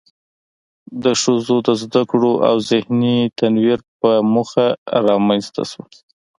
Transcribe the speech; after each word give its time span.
د 1.03 1.05
ښځو 1.21 1.57
د 1.67 1.69
زده 1.83 2.01
کړو 2.11 2.33
او 2.47 2.55
ذهني 2.69 3.17
تنوير 3.37 3.79
په 3.99 4.11
موخه 4.33 4.67
رامنځ 5.07 5.43
ته 5.55 5.63
شوه. 5.71 5.85